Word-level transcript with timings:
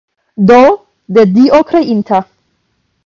Do, 0.51 0.61
de 1.17 1.25
Dio 1.35 1.61
kreinta! 1.73 2.27